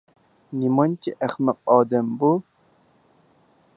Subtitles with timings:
[0.61, 2.31] نېمانچە ئەخمەق ئادەم بۇ.